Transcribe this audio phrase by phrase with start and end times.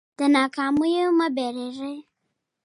[0.17, 1.97] له ناکامیو مه وېرېږئ.